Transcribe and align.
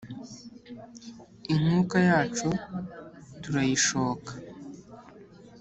inkuka 1.53 1.97
yacu 2.09 2.49
turayishoka 3.41 4.31